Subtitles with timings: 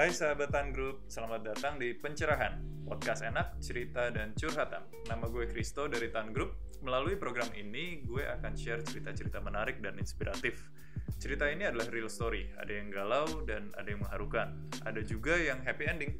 [0.00, 2.56] Hai sahabat Tan Group, selamat datang di Pencerahan,
[2.88, 4.80] podcast enak, cerita, dan curhatan.
[5.04, 6.56] Nama gue Kristo dari Tan Group.
[6.80, 10.72] Melalui program ini, gue akan share cerita-cerita menarik dan inspiratif.
[11.20, 14.56] Cerita ini adalah real story, ada yang galau dan ada yang mengharukan.
[14.88, 16.16] Ada juga yang happy ending.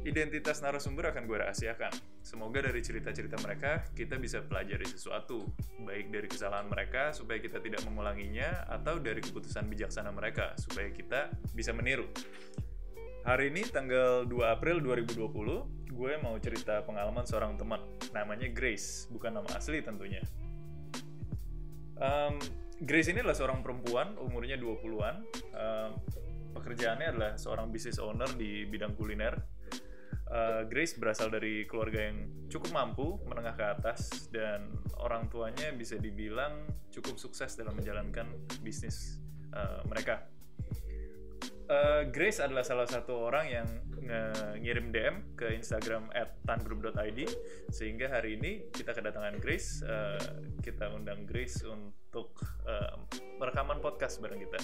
[0.00, 1.92] Identitas narasumber akan gue rahasiakan.
[2.24, 5.52] Semoga dari cerita-cerita mereka kita bisa pelajari sesuatu,
[5.84, 11.28] baik dari kesalahan mereka supaya kita tidak mengulanginya, atau dari keputusan bijaksana mereka supaya kita
[11.52, 12.08] bisa meniru.
[13.20, 17.84] Hari ini tanggal 2 April 2020, gue mau cerita pengalaman seorang teman,
[18.16, 20.24] namanya Grace, bukan nama asli tentunya.
[22.00, 22.40] Um,
[22.80, 25.16] Grace ini adalah seorang perempuan, umurnya 20-an.
[25.52, 25.90] Um,
[26.56, 29.36] pekerjaannya adalah seorang business owner di bidang kuliner
[30.32, 35.98] uh, Grace berasal dari keluarga yang cukup mampu, menengah ke atas, dan orang tuanya bisa
[35.98, 38.32] dibilang cukup sukses dalam menjalankan
[38.64, 39.20] bisnis
[39.52, 40.24] uh, mereka.
[41.70, 43.68] Uh, Grace adalah salah satu orang yang
[44.58, 46.10] ngirim DM ke Instagram
[46.42, 47.20] @tangroup.id
[47.70, 50.18] sehingga hari ini kita kedatangan Grace, uh,
[50.66, 52.34] kita undang Grace untuk
[52.66, 52.98] uh,
[53.38, 54.58] merekaman podcast bareng kita.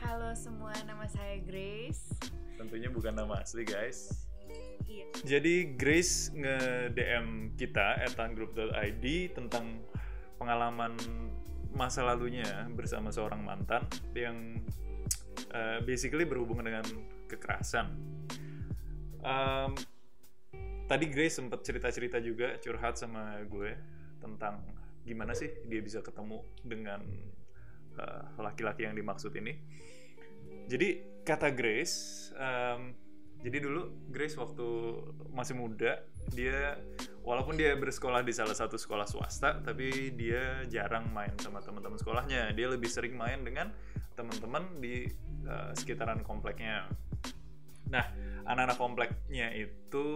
[0.00, 2.08] Halo semua, nama saya Grace.
[2.56, 4.24] Tentunya bukan nama asli guys.
[4.88, 5.12] Iya.
[5.20, 9.84] Jadi Grace nge-DM kita @tangroup.id tentang
[10.40, 10.96] pengalaman
[11.76, 13.84] masa lalunya bersama seorang mantan
[14.16, 14.56] yang
[15.54, 16.86] uh, basically berhubungan dengan
[17.30, 17.94] kekerasan.
[19.20, 19.76] Um,
[20.88, 23.76] tadi Grace sempat cerita-cerita juga curhat sama gue
[24.18, 24.64] tentang
[25.06, 27.00] gimana sih dia bisa ketemu dengan
[27.96, 29.56] eh, laki-laki uh, yang dimaksud ini.
[30.66, 32.92] Jadi kata Grace, um,
[33.40, 34.68] jadi dulu Grace waktu
[35.32, 36.76] masih muda dia
[37.24, 42.52] walaupun dia bersekolah di salah satu sekolah swasta tapi dia jarang main sama teman-teman sekolahnya
[42.52, 43.72] dia lebih sering main dengan
[44.14, 45.08] teman-teman di
[45.46, 46.88] uh, sekitaran kompleknya
[47.90, 48.06] nah
[48.46, 50.14] anak-anak kompleknya itu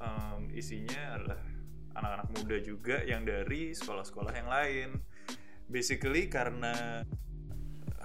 [0.00, 1.40] um, isinya adalah
[1.96, 4.88] anak-anak muda juga yang dari sekolah-sekolah yang lain
[5.66, 7.02] basically karena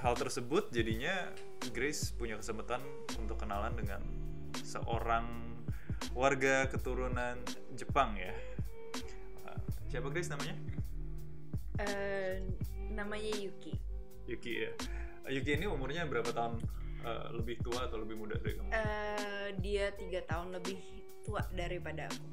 [0.02, 1.30] hal tersebut jadinya
[1.70, 2.82] Grace punya kesempatan
[3.22, 4.02] untuk kenalan dengan
[4.66, 5.54] seorang
[6.18, 7.38] warga keturunan
[7.78, 8.34] Jepang ya.
[9.46, 9.62] Uh,
[9.94, 10.58] siapa Grace namanya?
[11.78, 12.42] Uh,
[12.90, 13.78] namanya Yuki.
[14.26, 14.74] Yuki ya.
[15.30, 16.58] Yuki ini umurnya berapa tahun
[17.06, 18.70] uh, lebih tua atau lebih muda dari kamu?
[18.74, 20.78] Uh, dia tiga tahun lebih
[21.22, 22.26] tua daripada aku.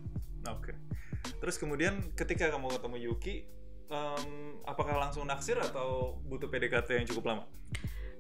[0.49, 0.73] Oke.
[0.73, 0.77] Okay.
[1.39, 3.35] Terus kemudian ketika kamu ketemu Yuki,
[3.93, 7.45] um, apakah langsung naksir atau butuh PDKT yang cukup lama?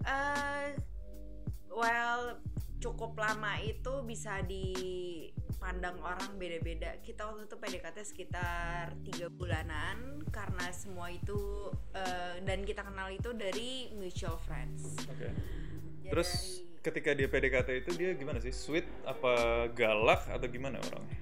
[0.05, 0.77] Uh,
[1.73, 2.37] well,
[2.78, 6.99] cukup lama itu bisa dipandang orang beda-beda.
[7.03, 13.34] Kita waktu itu PDKT sekitar tiga bulanan karena semua itu uh, dan kita kenal itu
[13.34, 14.94] dari mutual friends.
[15.11, 15.19] Oke.
[15.19, 15.33] Okay.
[16.09, 16.31] Terus
[16.62, 18.55] dari, ketika dia PDKT itu dia gimana sih?
[18.55, 21.19] Sweet apa galak atau gimana orangnya?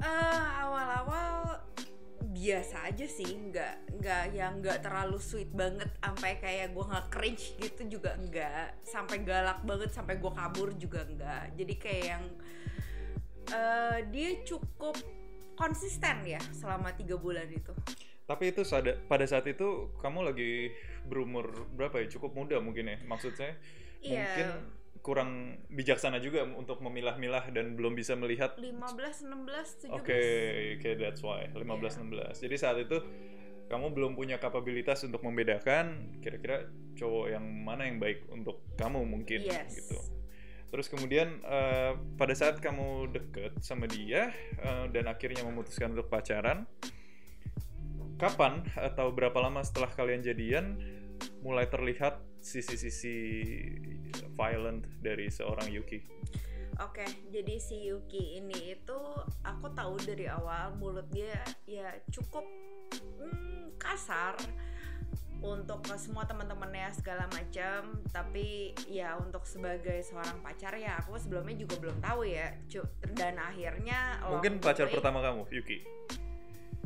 [0.00, 1.60] Uh, awal-awal
[2.30, 7.58] biasa aja sih nggak nggak yang nggak terlalu sweet banget sampai kayak gue nggak cringe
[7.58, 11.58] gitu juga nggak sampai galak banget sampai gue kabur juga nggak.
[11.58, 12.24] Jadi kayak yang
[13.50, 14.94] uh, dia cukup
[15.58, 17.74] konsisten ya selama tiga bulan itu.
[18.30, 18.62] Tapi itu
[19.10, 20.70] pada saat itu kamu lagi
[21.10, 22.06] berumur berapa ya?
[22.06, 23.58] Cukup muda mungkin ya maksudnya?
[24.00, 24.22] Yeah.
[24.22, 24.48] mungkin
[25.00, 30.92] kurang bijaksana juga untuk memilah-milah dan belum bisa melihat 15 16 17 Oke, okay, okay,
[31.00, 32.30] that's why 15 yeah.
[32.36, 32.44] 16.
[32.44, 33.00] Jadi saat itu
[33.70, 36.68] kamu belum punya kapabilitas untuk membedakan kira-kira
[36.98, 39.72] cowok yang mana yang baik untuk kamu mungkin yes.
[39.78, 39.96] gitu.
[40.70, 44.30] Terus kemudian uh, pada saat kamu deket sama dia
[44.62, 46.66] uh, dan akhirnya memutuskan untuk pacaran,
[48.18, 50.78] kapan atau berapa lama setelah kalian jadian
[51.42, 53.16] mulai terlihat sisi-sisi
[54.34, 56.00] violent dari seorang Yuki.
[56.80, 59.00] Oke, okay, jadi si Yuki ini itu
[59.44, 61.36] aku tahu dari awal mulut dia
[61.68, 62.48] ya cukup
[63.20, 64.32] hmm, kasar
[65.44, 68.00] untuk ke semua teman-temannya segala macam.
[68.08, 72.48] Tapi ya untuk sebagai seorang pacar ya aku sebelumnya juga belum tahu ya.
[73.12, 75.84] Dan akhirnya mungkin pacar pertama kamu Yuki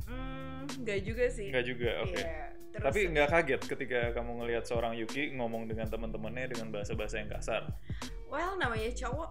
[0.09, 2.25] hmm nggak juga sih nggak juga oke okay.
[2.25, 7.23] yeah Terus, Tapi nggak kaget ketika kamu ngelihat seorang Yuki ngomong dengan teman-temannya dengan bahasa-bahasa
[7.23, 7.71] yang kasar.
[8.27, 9.31] Well, namanya cowok.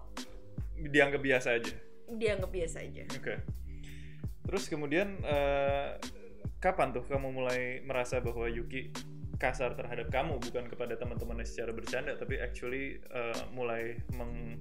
[0.80, 1.76] Dianggap biasa aja.
[2.08, 3.04] Dianggap biasa aja.
[3.04, 3.20] Oke.
[3.20, 3.38] Okay.
[4.48, 6.00] Terus kemudian uh,
[6.56, 8.96] kapan tuh kamu mulai merasa bahwa Yuki
[9.36, 14.56] kasar terhadap kamu bukan kepada teman-temannya secara bercanda tapi actually uh, mulai meng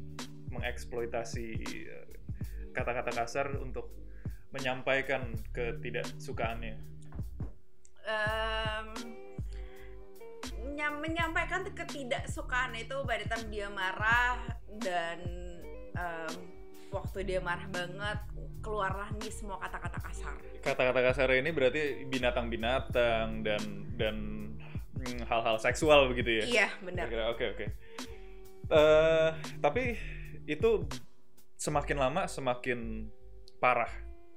[0.51, 1.47] mengeksploitasi
[1.87, 2.09] eh,
[2.75, 3.89] kata-kata kasar untuk
[4.53, 6.77] menyampaikan ketidaksukaannya
[8.05, 8.87] um,
[10.73, 14.39] nyam- menyampaikan ketidaksukaan itu pada time dia marah
[14.79, 15.19] dan
[15.93, 16.33] em,
[16.93, 18.19] waktu dia marah banget
[18.63, 20.37] keluarlah nih semua kata-kata kasar.
[20.63, 23.61] Kata-kata kasar ini berarti binatang-binatang dan
[23.99, 24.15] dan
[24.95, 26.45] mm, hal-hal seksual begitu ya?
[26.47, 27.05] Iya benar.
[27.35, 27.65] Oke oke.
[28.71, 29.29] Eh,
[29.59, 29.99] tapi
[30.47, 30.87] itu
[31.59, 33.11] semakin lama semakin
[33.59, 33.91] parah.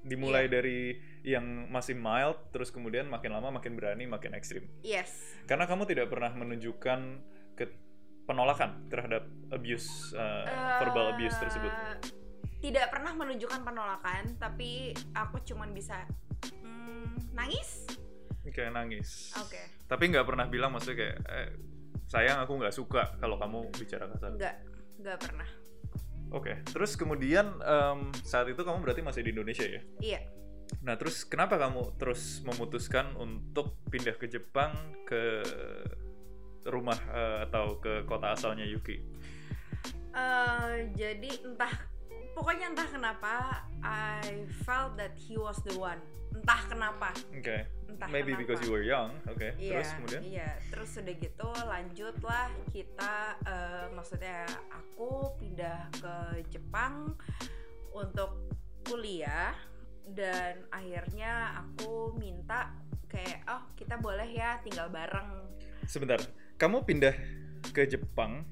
[0.07, 0.53] Dimulai Iya.
[0.63, 0.79] dari
[1.27, 4.63] yang masih mild, terus kemudian makin lama makin berani, makin ekstrim.
[4.87, 5.11] Yes.
[5.51, 7.01] Karena kamu tidak pernah menunjukkan
[7.59, 7.65] ke
[8.27, 10.45] penolakan terhadap abuse, eh,
[10.83, 11.73] verbal abuse tersebut.
[11.73, 11.99] Eh,
[12.57, 16.03] Tidak pernah menunjukkan penolakan, tapi aku cuman bisa
[16.65, 17.85] mm, nangis.
[18.49, 19.35] Kayak nangis.
[19.39, 19.61] Oke.
[19.87, 21.51] Tapi nggak pernah bilang maksudnya kayak eh,
[22.07, 24.31] sayang aku nggak suka kalau kamu bicara kasar.
[24.35, 24.57] Enggak,
[24.99, 25.49] enggak pernah.
[26.35, 26.63] Oke.
[26.67, 29.83] Terus kemudian em, saat itu kamu berarti masih di Indonesia ya?
[30.03, 30.21] Iya.
[30.83, 34.75] Nah, terus kenapa kamu terus memutuskan untuk pindah ke Jepang
[35.07, 35.47] ke
[36.67, 38.99] rumah eh, atau ke kota asalnya Yuki?
[40.17, 41.71] Eh, jadi entah
[42.35, 46.03] pokoknya entah kenapa I felt that he was the one.
[46.37, 47.11] Entah kenapa.
[47.33, 47.59] Oke.
[47.89, 48.41] Entah Maybe kenapa.
[48.45, 49.11] because you were young.
[49.27, 49.57] Oke.
[49.57, 50.21] Iya, Terus kemudian?
[50.23, 50.51] iya.
[50.69, 53.15] Terus udah gitu lanjutlah kita
[53.49, 56.15] eh, maksudnya aku pindah ke
[56.53, 57.17] Jepang
[57.97, 58.53] untuk
[58.85, 59.57] kuliah
[60.07, 62.71] dan akhirnya aku minta
[63.11, 65.49] kayak oh kita boleh ya tinggal bareng.
[65.89, 66.21] Sebentar.
[66.61, 67.17] Kamu pindah
[67.73, 68.45] ke Jepang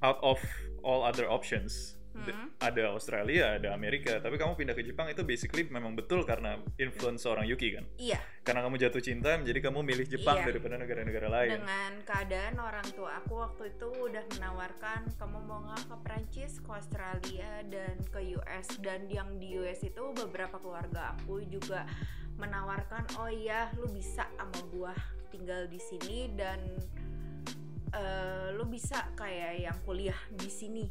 [0.00, 0.38] out of
[0.80, 1.96] all other options.
[2.14, 2.46] Hmm.
[2.62, 7.26] Ada Australia, ada Amerika, tapi kamu pindah ke Jepang itu basically memang betul karena influence
[7.26, 7.82] seorang Yuki kan?
[7.98, 10.46] Iya, Karena kamu jatuh cinta, jadi kamu milih Jepang Iya.
[10.54, 11.50] daripada negara-negara lain.
[11.58, 16.70] dengan keadaan orang tua aku waktu itu udah menawarkan kamu mau nggak ke Prancis, ke
[16.70, 21.82] Australia dan ke US dan yang di US itu beberapa keluarga aku juga
[22.36, 24.94] menawarkan oh iya lu bisa sama gua
[25.30, 26.62] tinggal di sini dan
[27.90, 30.84] eh, lu bisa kayak yang kuliah di sini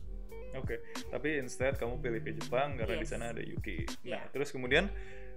[0.53, 0.75] Oke,
[1.07, 3.09] tapi instead kamu pilih ke Jepang karena di Yes.
[3.09, 3.85] sana ada Yuki.
[4.05, 4.85] Nah, terus kemudian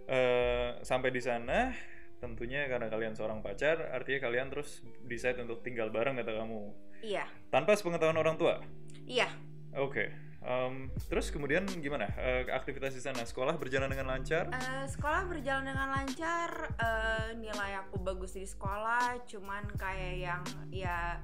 [0.04, 1.72] eh, sampai di sana,
[2.16, 6.62] tentunya karena kalian seorang pacar, artinya kalian terus decide untuk tinggal bareng kata kamu,
[7.02, 8.60] iya tanpa sepengetahuan orang tua.
[9.02, 9.26] iya
[9.74, 10.08] Oke,
[10.40, 13.20] em, terus kemudian gimana Eh, aktivitas di sana?
[13.20, 14.48] Sekolah berjalan dengan lancar?
[14.48, 21.20] Eh, sekolah berjalan dengan lancar eh, nilai aku bagus di sekolah cuman kayak yang ya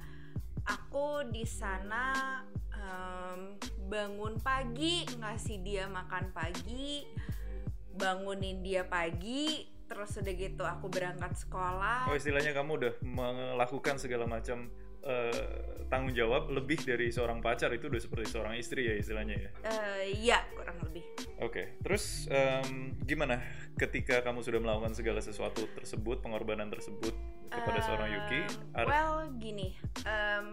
[0.66, 2.40] aku di sana
[2.72, 3.58] em,
[3.90, 7.04] bangun pagi ngasih dia makan pagi
[7.92, 12.08] bangunin dia pagi terus udah gitu aku berangkat sekolah.
[12.08, 14.72] Oh istilahnya kamu udah melakukan segala macam
[15.02, 15.44] eh,
[15.86, 19.50] tanggung jawab lebih dari seorang pacar itu udah seperti seorang istri ya istilahnya ya.
[19.62, 21.04] Eh, iya kurang lebih
[21.38, 23.42] Oke, terus em, gimana
[23.74, 27.12] ketika kamu sudah melakukan segala sesuatu tersebut, pengorbanan tersebut
[27.46, 28.40] kepada seorang Yuki?
[28.72, 30.46] Ar- well gini em,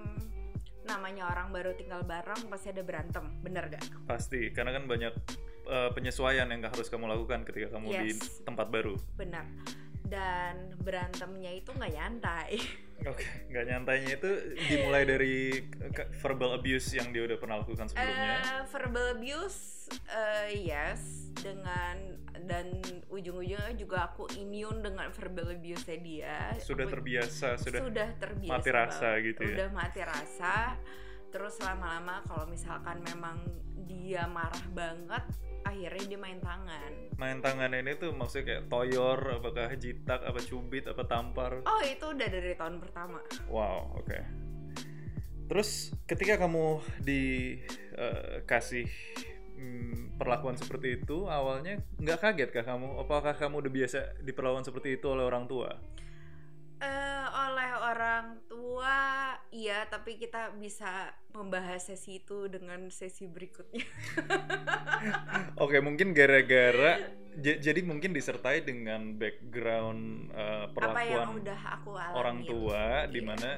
[0.81, 3.86] namanya orang baru tinggal bareng pasti ada berantem bener gak?
[4.04, 5.13] pasti, karena kan banyak
[5.68, 8.42] eh, penyesuaian yang harus kamu lakukan ketika kamu di Yes.
[8.42, 8.98] tempat baru.
[9.13, 9.45] benar
[10.04, 12.57] dan berantemnya itu nggak nyantai
[13.07, 14.31] Oke, nggak nyantainya itu
[14.68, 15.36] dimulai dari
[16.19, 18.36] verbal abuse yang dia udah pernah lakukan sebelumnya.
[18.40, 26.56] Eh, verbal abuse eh, yes dengan dan ujung-ujungnya juga aku immune dengan verbal abuse dia
[26.59, 29.28] sudah Aku- terbiasa, sudah, sudah terbiasa mati rasa banget.
[29.31, 29.56] gitu ya.
[29.56, 30.54] udah mati rasa
[31.30, 33.38] terus lama-lama kalau misalkan memang
[33.85, 35.23] dia marah banget
[35.69, 40.90] akhirnya dia main tangan main tangan ini tuh maksudnya kayak toyor, apakah jitak, apa cubit,
[40.90, 41.61] apa tampar.
[41.64, 43.21] oh itu udah dari tahun pertama
[43.52, 44.19] Wow, oke.
[45.49, 48.85] Terus ketika kamu dikasih
[49.57, 53.02] mm, perlakuan seperti itu, awalnya nggak kaget kah kamu?
[53.02, 55.73] Apakah kamu udah biasa diperlakukan seperti itu oleh orang tua?
[56.80, 63.83] Eh, oleh orang tua iya tapi kita bisa membahas sesi itu dengan sesi berikutnya
[65.64, 67.04] Oke, mungkin gara-gara
[67.36, 73.19] jadi mungkin disertai dengan background eh, apa yang perlakuan udah aku alami orang tua di
[73.19, 73.28] Iya.
[73.28, 73.52] mana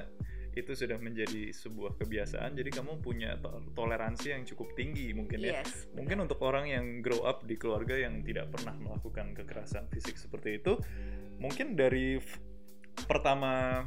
[0.52, 2.60] itu sudah menjadi sebuah kebiasaan.
[2.60, 5.64] Jadi kamu punya to- toleransi yang cukup tinggi mungkin ya.
[5.64, 10.20] yes Mungkin untuk orang yang grow up di keluarga yang tidak pernah melakukan kekerasan fisik
[10.20, 10.76] seperti itu,
[11.40, 12.20] mungkin dari
[13.08, 13.84] pertama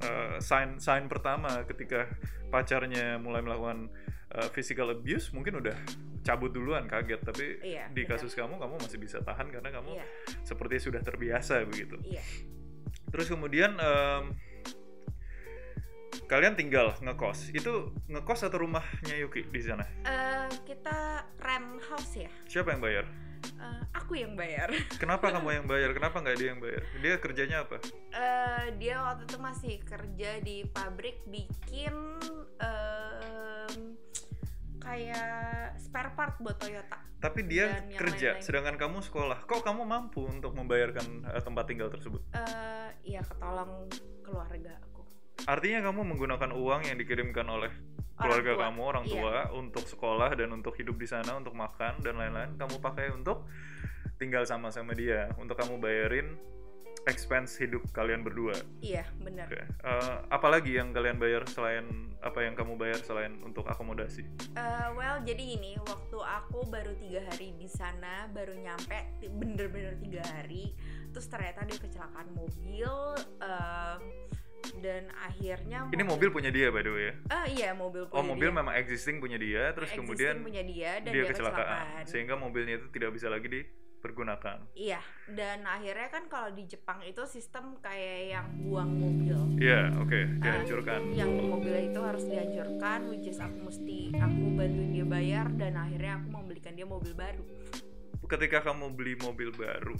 [0.00, 2.08] eh, sign sign pertama ketika
[2.48, 3.90] pacarnya mulai melakukan
[4.32, 5.76] eh, physical abuse, mungkin udah
[6.20, 7.20] cabut duluan kaget.
[7.22, 8.18] Tapi Iya, di benar.
[8.18, 10.06] kasus kamu, kamu masih bisa tahan karena kamu iya
[10.42, 11.96] seperti sudah terbiasa begitu.
[12.04, 12.20] iya
[13.10, 14.24] Terus kemudian em,
[16.26, 17.50] kalian tinggal ngekos.
[17.50, 19.82] Itu ngekos atau rumahnya Yuki di sana?
[20.06, 23.06] Eh, kita rent house ya Siapa yang bayar?
[23.60, 24.68] Eh, aku yang bayar.
[25.02, 25.90] Kenapa kamu yang bayar?
[25.92, 26.82] Kenapa nggak dia yang bayar?
[27.00, 27.76] Dia kerjanya apa?
[28.12, 31.94] Eh, dia waktu itu masih kerja di pabrik bikin
[32.60, 33.74] em,
[34.80, 36.98] kayak spare part buat Toyota.
[37.20, 38.44] Tapi dia kerja, lain-lain.
[38.44, 39.44] sedangkan kamu sekolah.
[39.44, 42.24] Kok kamu mampu untuk membayarkan eh, tempat tinggal tersebut?
[42.32, 43.88] Eh, ya ketolong
[44.24, 44.72] keluarga.
[45.46, 48.62] Artinya kamu menggunakan uang yang dikirimkan oleh Orang keluarga tua.
[48.68, 49.12] kamu, orang Iya.
[49.16, 52.56] tua, untuk sekolah dan untuk hidup di sana, untuk makan dan lain-lain.
[52.56, 53.48] Kamu pakai untuk
[54.16, 56.36] tinggal sama-sama dia, untuk kamu bayarin
[57.08, 58.52] expense hidup kalian berdua.
[58.84, 59.48] Iya, benar.
[59.48, 59.64] Oke.
[59.64, 61.88] Eh, apalagi yang kalian bayar selain
[62.20, 64.20] apa yang kamu bayar selain untuk akomodasi?
[64.52, 70.20] Eh, well, jadi ini waktu aku baru tiga hari di sana, baru nyampe bener-bener tiga
[70.28, 70.76] hari,
[71.08, 72.92] terus ternyata dia kecelakaan mobil
[73.40, 74.00] em,
[74.78, 77.14] dan akhirnya Ini mobil punya dia by the way ya.
[77.28, 78.56] Ah iya mobil Oh punya mobil dia.
[78.56, 82.74] memang existing punya dia, terus Existing kemudian punya dia dan dia, dia, kecelakaan, sehingga mobilnya
[82.76, 84.58] itu tidak bisa lagi dipergunakan.
[84.72, 89.36] Iya, dan akhirnya kan kalau di Jepang itu sistem kayak yang buang mobil.
[89.56, 91.00] Iya, oke, Ah, dihancurkan.
[91.12, 96.16] yang mobilnya itu harus dihancurkan, which is aku mesti aku bantuin dia bayar dan akhirnya
[96.16, 97.44] aku membelikan dia mobil baru.
[98.22, 99.98] Ketika kamu beli mobil baru,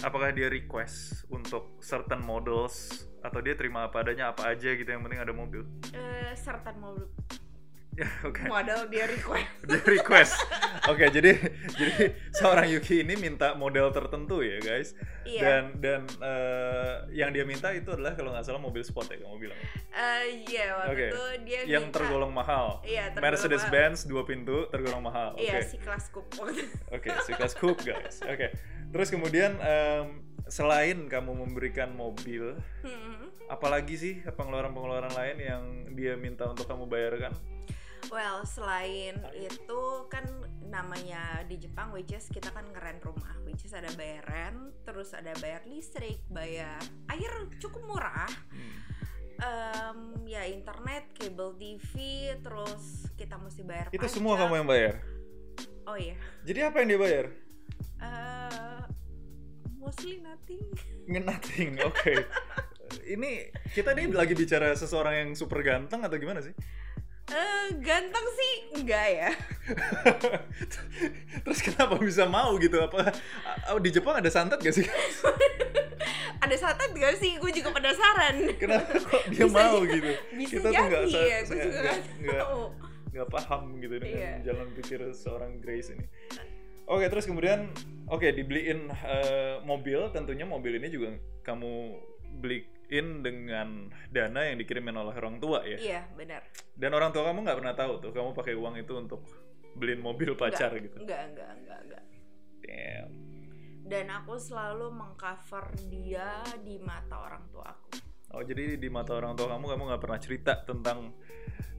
[0.00, 5.04] apakah dia request untuk certain models atau dia terima apa adanya apa aja gitu yang
[5.04, 5.62] penting ada mobil?
[5.92, 7.06] Eh, certain mobil
[7.92, 8.48] Ya, oke.
[8.48, 9.52] model dia request.
[9.68, 10.32] Dia request.
[10.88, 11.36] Oke, jadi
[11.70, 11.94] jadi
[12.32, 14.96] seorang Yuki ini minta model tertentu ya, guys.
[15.22, 15.40] Iya.
[15.44, 19.36] Dan dan eh, yang dia minta itu adalah kalau nggak salah mobil sport ya kamu
[19.38, 19.58] bilang.
[19.92, 21.06] Eh, Iya, waktu Oke.
[21.06, 22.66] itu dia Yang minta- tergolong mahal.
[22.80, 23.72] Iya, tergolong Mercedes mahal.
[23.76, 25.28] Benz dua pintu tergolong mahal.
[25.36, 25.44] Oke.
[25.44, 26.40] Iya, si kelas coupe.
[26.88, 28.24] Oke, si kelas coupe guys.
[28.24, 28.56] Oke.
[28.88, 30.06] Terus kemudian em,
[30.48, 33.28] selain kamu memberikan mobil, Hmm.
[33.46, 37.36] apalagi sih pengeluaran-pengeluaran lain yang dia minta untuk kamu bayarkan?
[38.10, 40.24] Well, selain itu kan
[40.66, 45.12] namanya di Jepang which is kita kan ngeren rumah, which is ada bayar rent, terus
[45.12, 46.80] ada bayar listrik, bayar
[47.12, 48.30] air cukup murah.
[48.50, 48.74] Hmm.
[49.42, 49.98] Em,
[50.30, 51.90] ya internet, kabel TV,
[52.40, 54.14] terus kita mesti bayar Itu pajak.
[54.14, 54.94] semua kamu yang bayar.
[55.86, 56.14] Oh iya.
[56.46, 57.26] Jadi apa yang dia bayar?
[58.02, 58.80] Eh,
[59.78, 60.62] mostly nothing.
[61.26, 61.78] Nothing.
[61.82, 62.14] Oke.
[63.14, 66.54] Ini kita nih lagi bicara seseorang yang super ganteng atau gimana sih?
[67.24, 69.30] Eh, ganteng sih enggak ya.
[71.44, 72.76] Terus kenapa bisa mau gitu?
[72.78, 73.14] Apa
[73.78, 74.86] di Jepang ada santet gak sih?
[76.42, 77.38] Ada santet gak sih?
[77.38, 78.50] Gue juga penasaran.
[78.58, 80.10] Kenapa kok dia Bisa mau gitu?
[80.34, 81.92] Bisa Kita tuh jadi nggak sa- ya, gue juga
[82.42, 82.62] tahu.
[83.12, 84.32] nggak paham gitu dengan Iya.
[84.42, 86.02] jalan pikir seorang Grace ini.
[86.84, 87.70] Oke, terus kemudian
[88.06, 92.02] oke dibeliin eh, mobil, tentunya mobil ini juga kamu
[92.92, 95.80] beliin dengan dana yang dikirimin oleh orang tua ya.
[95.80, 96.44] Iya, benar.
[96.76, 99.24] Dan orang tua kamu nggak pernah tahu tuh kamu pakai uang itu untuk
[99.80, 100.96] beliin mobil pacar Enggak, gitu.
[101.00, 102.02] Enggak, enggak, enggak, enggak.
[102.60, 103.08] Damn.
[103.88, 107.88] Dan aku selalu mengcover dia di mata orang tua aku.
[108.36, 111.16] Oh jadi di mata orang tua kamu kamu nggak pernah cerita tentang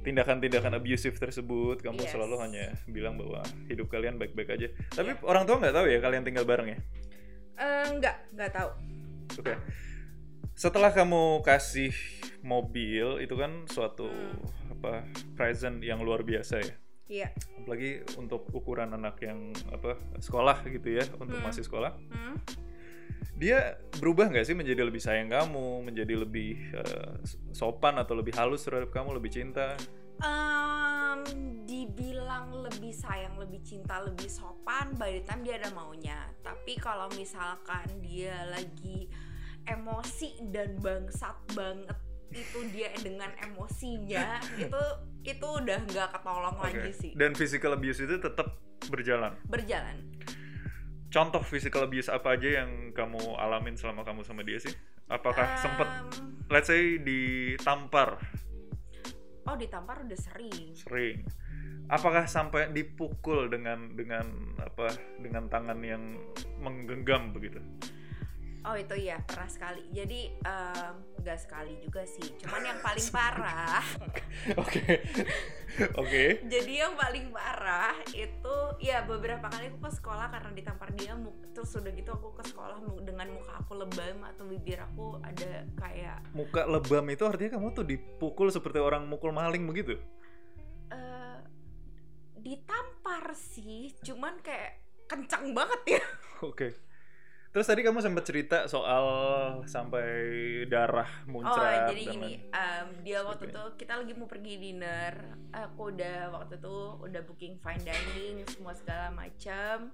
[0.02, 1.78] tindakan-tindakan abusive tersebut.
[1.86, 2.10] Kamu Yes.
[2.10, 4.68] selalu hanya bilang bahwa hidup kalian baik-baik aja.
[4.90, 6.78] Tapi orang tua nggak tahu ya kalian tinggal bareng ya.
[7.54, 8.70] Eh, enggak, enggak tahu.
[9.38, 9.54] Oke.
[10.54, 11.92] Setelah kamu kasih
[12.46, 14.74] mobil itu kan suatu Hmm.
[14.80, 16.76] apa present yang luar biasa ya.
[17.04, 17.28] Iya.
[17.60, 21.46] Apalagi untuk ukuran anak yang apa sekolah gitu ya untuk Hmm.
[21.46, 21.92] masih sekolah.
[22.12, 22.38] Hmm?
[23.34, 27.12] Dia berubah nggak sih menjadi lebih sayang kamu, menjadi lebih eh,
[27.52, 29.74] sopan atau lebih halus terhadap kamu, lebih cinta?
[30.22, 31.22] Em,
[31.66, 36.30] dibilang lebih sayang, lebih cinta, lebih sopan by the time dia ada maunya.
[36.40, 39.10] Tapi kalau misalkan dia lagi
[39.68, 41.98] emosi dan bangsat banget
[42.34, 44.84] itu dia dengan emosinya itu
[45.24, 46.66] itu udah nggak ketolong Oke.
[46.66, 49.38] lagi sih Dan physical abuse itu tetap berjalan.
[49.48, 50.02] berjalan
[51.14, 54.74] Contoh physical abuse apa aja yang kamu alamin selama kamu sama dia sih?
[55.06, 56.10] Apakah sempet, Em,
[56.50, 58.18] let's say ditampar
[59.46, 61.22] oh ditampar udah sering sering?
[61.92, 64.26] Apakah sampai dipukul dengan dengan
[64.58, 64.90] apa
[65.22, 66.18] dengan tangan yang
[66.64, 67.62] menggenggam begitu?
[68.64, 69.84] Oh itu ya pernah sekali.
[69.92, 70.40] Jadi
[71.20, 72.24] nggak sekali juga sih.
[72.40, 73.84] Cuman yang paling parah.
[74.60, 75.00] Oke,
[75.96, 76.24] oke.
[76.52, 81.16] jadi yang paling parah itu ya beberapa kali aku ke sekolah karena ditampar dia.
[81.56, 86.20] Terus udah gitu aku ke sekolah dengan muka aku lebam atau bibir aku ada kayak
[86.34, 89.96] Muka lebam itu artinya kamu tuh dipukul seperti orang mukul maling begitu?
[90.90, 91.38] eh,
[92.38, 93.94] ditampar sih.
[94.04, 96.04] Cuman kayak kencang banget ya.
[96.42, 96.93] Oke.
[97.54, 99.06] Terus tadi kamu sempat cerita soal
[99.64, 100.10] sampai
[100.66, 105.14] darah Oh muncrat jadi dan gini, em, dia waktu itu kita lagi mau pergi dinner,
[105.54, 109.94] aku udah waktu itu udah booking fine dining semua segala macam.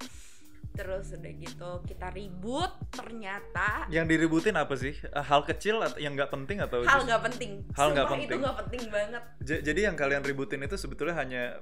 [0.70, 4.94] terus udah gitu kita ribut ternyata Yang diributin apa sih?
[4.94, 8.24] Eh, Hal kecil atau yang nggak penting atau hal nggak penting Hal nggak Sumpah itu
[8.24, 8.40] penting.
[8.40, 11.60] nggak penting banget J- jadi yang kalian ributin itu sebetulnya hanya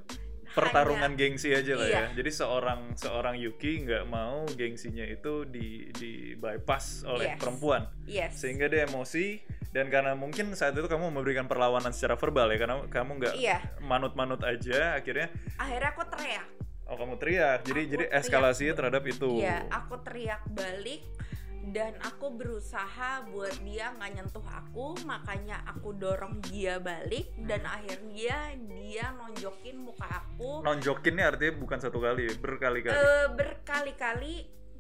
[0.52, 2.00] pertarungan gengsi aja lah Iya.
[2.00, 2.16] ya.
[2.16, 7.40] Jadi seorang seorang Yuki nggak mau gengsinya itu di di bypass oleh Yes.
[7.40, 7.82] perempuan.
[8.04, 12.58] yes Sehingga dia emosi dan karena mungkin saat itu kamu memberikan perlawanan secara verbal ya
[12.58, 16.46] karena kamu nggak iya manut-manut aja akhirnya akhirnya aku teriak
[16.88, 17.60] oh kamu teriak.
[17.64, 18.20] Jadi Aku jadi teriak.
[18.24, 19.44] eskalasinya terhadap itu.
[19.44, 21.04] Iya, aku teriak balik
[21.68, 27.76] dan aku berusaha buat dia nggak nyentuh aku, makanya aku dorong dia balik dan Hmm.
[27.76, 28.38] akhirnya
[28.72, 32.96] dia nonjokin muka aku Nonjokin ini artinya bukan satu kali, berkali-kali.
[32.96, 34.36] eh, berkali-kali.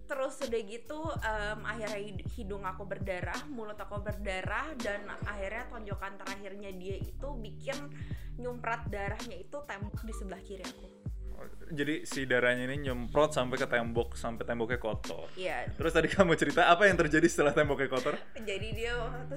[0.08, 6.16] Terus udah gitu em, akhirnya hid- hidung aku berdarah, mulut aku berdarah dan akhirnya tonjokan
[6.16, 7.76] terakhirnya dia itu bikin
[8.40, 10.97] nyumprat darahnya itu tembok di sebelah kiri aku.
[11.68, 15.28] Jadi si darahnya ini nyemprot sampai ke tembok sampai temboknya kotor.
[15.36, 18.16] Iya, Terus tadi kamu cerita apa yang terjadi setelah temboknya kotor?
[18.38, 19.36] jadi dia waktu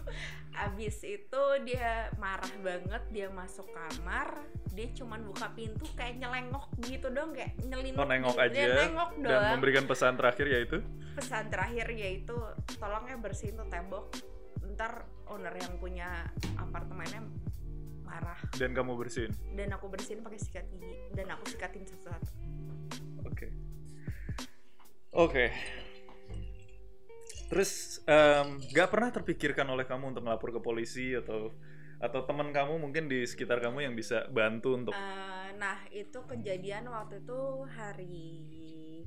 [0.66, 4.40] abis itu dia marah banget dia masuk kamar
[4.72, 8.44] dia cuman buka pintu kayak nyelengok gitu dong kayak nyelinuk Oh nengok gitu.
[8.48, 10.80] aja Dia nengok dan doang memberikan pesan terakhir yaitu
[11.12, 12.36] pesan terakhir yaitu
[12.80, 14.16] tolongnya bersihin tuh tembok
[14.72, 16.24] ntar owner yang punya
[16.56, 17.20] apartemennya
[18.56, 19.32] dan kamu bersihin.
[19.54, 22.32] dan aku bersihin pakai sikat gigi dan aku sikatin satu-satu
[23.26, 23.46] Oke.
[25.12, 25.46] Oke.
[27.46, 31.54] Terus em, nggak pernah terpikirkan oleh kamu untuk melapor ke polisi atau
[31.96, 36.92] atau teman kamu mungkin di sekitar kamu yang bisa bantu untuk Eh, nah itu kejadian
[36.92, 37.40] waktu itu
[37.72, 38.18] hari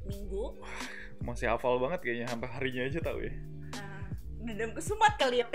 [0.08, 0.58] minggu
[1.22, 3.34] masih hafal banget kayaknya sampai harinya aja tahu ya.
[4.40, 5.48] Uh, dendam kesumat kali ya.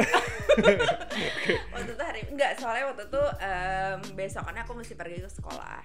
[1.72, 5.82] Waktu itu hari enggak soalnya waktu itu em, besokannya aku mesti pergi ke sekolah.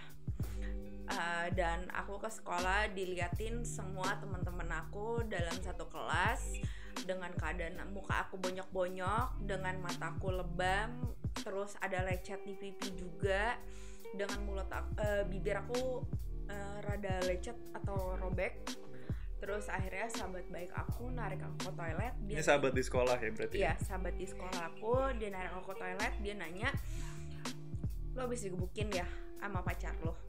[1.10, 6.62] Uh, dan aku ke sekolah diliatin semua teman-teman aku dalam satu kelas
[7.10, 11.01] dengan keadaan muka aku bonyok-bonyok dengan mataku lebam
[11.42, 13.57] terus ada lecet di pipi juga
[14.14, 16.01] dengan mulut aku, eh, bibir aku
[16.50, 18.66] eh, rada lecet atau robek
[19.40, 23.30] terus akhirnya sahabat baik aku narik aku ke toilet dia Ini sahabat di sekolah ya
[23.32, 23.56] berarti.
[23.56, 26.70] Iya, sahabat di sekolah aku, dia narik aku ke toilet, dia nanya,
[28.20, 29.08] lo habis digebukin ya
[29.40, 30.20] sama pacar lo.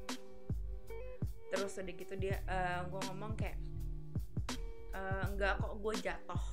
[1.51, 2.39] Terus udah gitu dia,
[2.87, 3.59] gue ngomong kayak,
[4.95, 6.45] "Eh, enggak kok gue jatuh.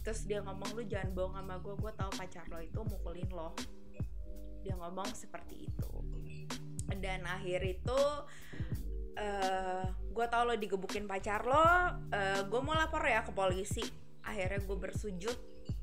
[0.00, 3.52] Terus dia ngomong lu jangan bohong sama gue, gue tahu pacar lo itu mukulin lo.
[4.64, 5.92] Dia ngomong seperti itu.
[6.96, 8.00] Dan akhir itu
[9.18, 11.66] eh gue tau lo digebukin pacar lo,
[12.46, 13.82] gue mau lapor ya ke polisi.
[14.22, 15.36] Akhirnya gue bersujud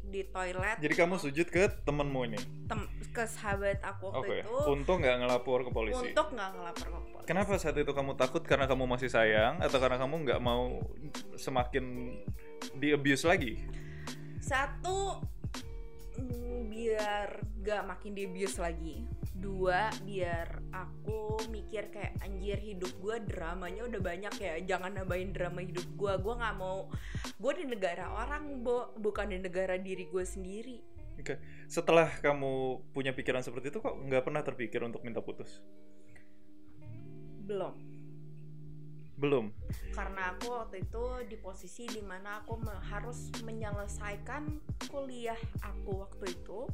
[0.05, 2.39] di toilet Jadi kamu sujud ke temenmu ini.
[2.69, 4.37] tem- ke sahabat aku waktu Oke.
[4.43, 6.11] itu Untung nggak ngelapor ke polisi.
[6.11, 7.25] untuk nggak ngelapor ke polisi.
[7.25, 10.83] Kenapa saat itu kamu takut karena kamu masih sayang atau karena kamu nggak mau
[11.39, 12.15] semakin
[12.75, 13.65] di abuse lagi?
[14.43, 15.25] Satu
[16.21, 17.29] mm, biar
[17.65, 19.07] gak makin di abuse lagi.
[19.35, 24.53] Dua biar aku mikir kayak anjir hidup gue dramanya udah banyak ya.
[24.63, 26.13] Jangan nambahin drama hidup gue.
[26.23, 26.87] Gue nggak mau.
[27.35, 30.79] Gue di negara orang, bo, bukan di negara diri gue sendiri.
[31.19, 31.39] Oke.
[31.67, 35.63] Setelah kamu punya pikiran seperti itu kok nggak pernah terpikir untuk minta putus?
[37.45, 37.75] Belum.
[39.15, 39.47] Belum.
[39.95, 44.59] karena aku waktu itu di posisi di mana aku me- harus menyelesaikan
[44.91, 46.67] kuliah aku waktu itu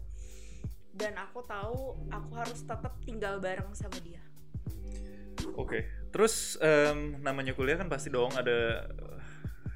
[0.93, 4.21] dan aku tahu aku harus tetap tinggal bareng sama dia
[5.57, 5.89] Oke.
[6.11, 9.17] Terus em, namanya kuliah kan pasti dong ada eh,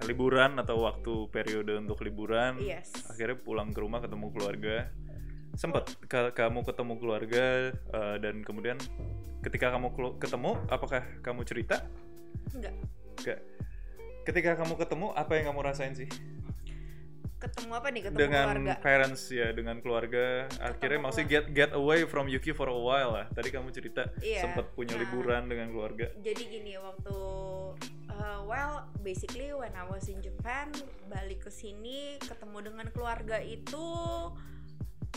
[0.06, 2.60] liburan atau waktu periode untuk liburan.
[2.62, 4.92] yes Akhirnya pulang ke rumah ketemu keluarga.
[5.56, 8.78] Sempet ka- kamu ketemu keluarga eh, dan kemudian
[9.42, 11.82] ketika kamu ketemu apakah kamu cerita?
[12.54, 12.76] enggak
[13.24, 13.40] Enggak.
[14.26, 16.10] Ketika kamu ketemu apa yang kamu rasain sih?
[17.46, 18.02] Ketemu apa nih?
[18.10, 18.74] Ketemu dengan keluarga.
[18.82, 20.26] parents ya dengan keluarga.
[20.58, 23.26] Akhirnya maksudnya get get away from Yuki for a while lah.
[23.30, 24.42] Tadi kamu cerita Iya.
[24.44, 25.06] sempat punya Nah.
[25.06, 26.10] liburan dengan keluarga.
[26.18, 27.18] Jadi gini waktu
[28.10, 30.74] uh, well basically when I was in Japan
[31.06, 33.86] balik ke sini ketemu dengan keluarga itu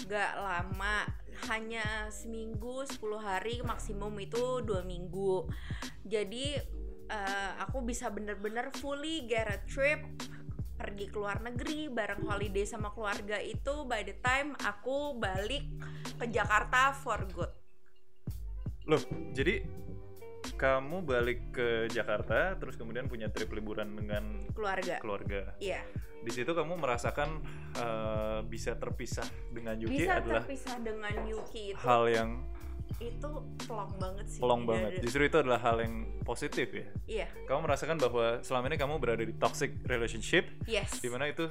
[0.06, 1.08] gak lama.
[1.46, 5.46] Hanya seminggu 10 hari maksimum itu dua minggu.
[6.02, 6.58] Jadi
[7.08, 10.02] uh, aku bisa bener-bener fully get a trip
[10.78, 15.66] pergi ke luar negeri bareng holiday sama keluarga itu by the time aku balik
[16.14, 17.50] ke Jakarta for good.
[18.86, 19.02] Loh
[19.34, 19.66] jadi
[20.54, 25.02] kamu balik ke Jakarta terus kemudian punya trip liburan dengan keluarga.
[25.02, 25.58] keluarga.
[25.58, 25.82] Iya.
[26.22, 27.42] Di situ kamu merasakan
[27.74, 31.78] eh, bisa terpisah dengan Yuki bisa adalah terpisah dengan Yuki itu.
[31.82, 32.30] hal yang
[32.98, 33.30] itu
[33.62, 34.98] plong banget sih Pelong banget.
[34.98, 36.86] Justru itu adalah hal yang positif ya.
[37.06, 41.46] iya Kamu merasakan bahwa selama ini kamu berada di toxic relationship, yes di mana itu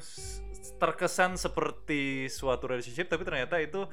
[0.75, 3.87] terkesan seperti suatu relationship, tapi ternyata itu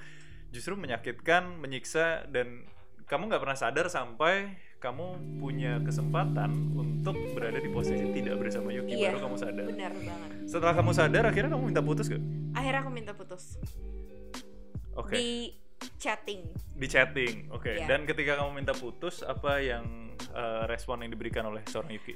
[0.51, 2.67] justru menyakitkan, menyiksa, dan
[3.07, 8.99] kamu nggak pernah sadar sampai kamu punya kesempatan untuk berada di posisi tidak bersama Yuki
[8.99, 9.65] Iya, baru kamu sadar.
[9.65, 12.21] benar banget Setelah kamu sadar, akhirnya kamu minta putus gak?
[12.53, 13.57] akhirnya aku minta putus
[14.95, 15.15] Oke.
[15.17, 15.29] di
[15.99, 17.71] chatting Di chatting, oke.
[17.71, 17.87] Iya.
[17.87, 22.15] Dan ketika kamu minta putus, apa yang eh, respon yang diberikan oleh seorang Yuki?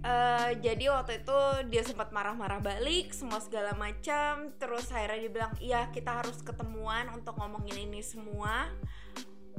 [0.00, 5.52] Eh, jadi waktu itu dia sempat marah-marah balik semua segala macam terus akhirnya dia bilang
[5.60, 8.72] iya kita harus ketemuan untuk ngomongin ini semua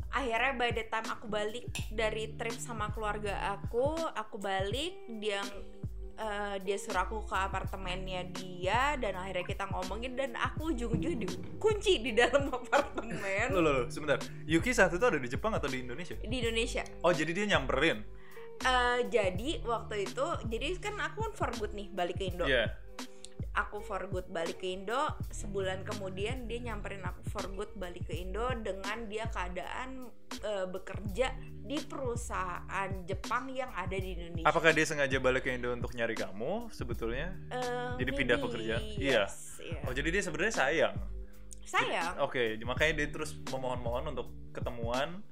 [0.10, 5.46] akhirnya by the time aku balik dari trip sama keluarga aku aku balik dia
[6.22, 12.00] eh, dia suruh aku ke apartemennya dia dan akhirnya kita ngomongin dan aku ujung-ujungnya dikunci
[12.00, 14.22] di dalam apartemen Loh, loh, loh, sebentar.
[14.46, 16.14] Yuki saat itu ada di Jepang atau di Indonesia?
[16.16, 18.06] di Indonesia Oh, jadi dia nyamperin?
[18.62, 22.70] Eh, jadi waktu itu jadi kan aku kan for good nih balik ke Indo Iya.
[23.52, 28.14] aku for good balik ke Indo sebulan kemudian dia nyamperin aku for good balik ke
[28.16, 30.08] Indo dengan dia keadaan
[30.40, 31.34] eh, bekerja
[31.72, 34.44] di perusahaan Jepang yang ada di Indonesia.
[34.44, 37.32] Apakah dia sengaja balik ke Indo untuk nyari kamu sebetulnya?
[37.48, 38.84] Eh, jadi pindah pekerjaan?
[39.00, 39.24] Iya.
[39.24, 39.80] yes, iya.
[39.88, 40.96] Oh, jadi dia sebenarnya sayang.
[41.64, 42.20] Sayang.
[42.28, 45.24] Oke, makanya dia terus memohon-mohon untuk ketemuan,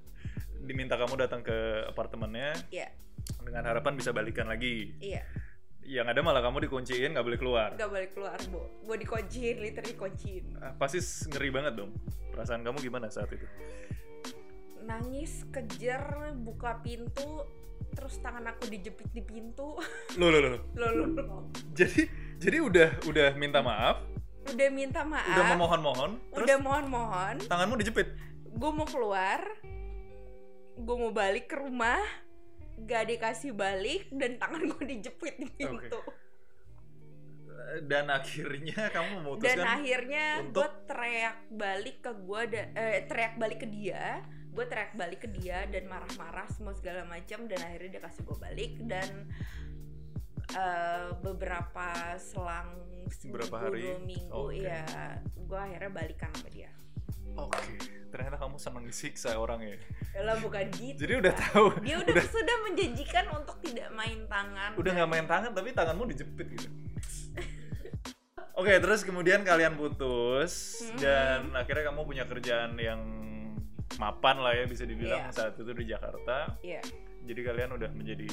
[0.63, 2.87] diminta kamu datang ke apartemennya Iya,
[3.43, 4.95] dengan harapan bisa balikan lagi.
[5.03, 5.27] iya.
[5.83, 7.69] Yang ada malah kamu dikunciin, nggak boleh keluar.
[7.73, 8.61] Gak balik keluar, Bu.
[8.85, 10.45] Gue dikunciin, literally dikunciin.
[10.61, 11.01] Ah, Pasti
[11.33, 11.91] ngeri banget dong.
[12.29, 13.43] Perasaan kamu gimana saat itu?
[14.89, 16.01] Nangis, kejer,
[16.35, 17.45] buka pintu,
[17.91, 19.77] terus tangan aku dijepit di pintu.
[20.17, 20.29] Loh.
[20.33, 21.41] Loh, loh, loh.
[21.71, 24.01] Jadi, jadi udah udah minta maaf,
[24.49, 25.29] Udah minta maaf.
[25.29, 27.35] udah memohon-mohon, terus udah mohon-mohon.
[27.45, 28.09] tanganmu dijepit.
[28.49, 29.39] gue mau keluar
[30.75, 32.01] gue mau balik ke rumah
[32.81, 36.01] gak dikasih balik dan tangan gue dijepit di pintu
[37.85, 42.41] Dan akhirnya kamu dan memutuskan akhirnya untuk- gue teriak balik ke gue
[42.73, 47.45] eh, teriak balik ke dia gue teriak balik ke dia dan marah-marah semua segala macam
[47.45, 49.29] dan akhirnya dia kasih gue balik dan
[50.51, 52.73] eh, beberapa selang
[53.25, 53.81] Beberapa hari?
[53.85, 54.61] dua minggu Oke.
[54.61, 54.85] ya
[55.33, 56.69] gue akhirnya balikan sama dia
[57.37, 57.61] Oke,
[58.09, 59.77] ternyata kamu senang disiksa orang ya.
[60.11, 64.75] Yalah bukan gitu Jadi udah tahu, dia udah, udah sudah menjanjikan untuk tidak main tangan
[64.75, 66.67] udah nggak main tangan tapi tanganmu dijepit gitu.
[68.53, 70.99] Oke, terus kemudian kalian putus Hmm.
[70.99, 72.99] dan akhirnya kamu punya kerjaan yang
[73.97, 75.33] mapan lah ya bisa dibilang Iya.
[75.33, 76.59] saat itu di Jakarta.
[76.61, 76.81] Iya.
[77.25, 78.29] Jadi kalian udah menjadi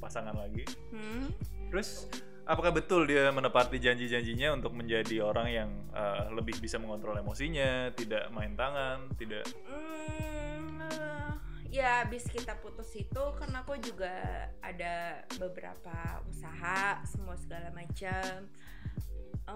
[0.00, 0.64] pasangan lagi.
[0.90, 1.28] Hmm.
[1.68, 2.08] Terus
[2.48, 8.26] apakah betul dia menepati janji-janjinya untuk menjadi orang yang uh, lebih bisa mengontrol emosinya, tidak
[8.32, 11.30] main tangan, tidak Hmm, eh,
[11.70, 14.10] ya abis kita putus itu kan aku juga
[14.58, 18.50] ada beberapa usaha semua segala macam